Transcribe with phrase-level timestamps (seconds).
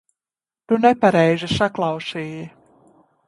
[0.71, 2.43] Tu nepareizi saklausīji.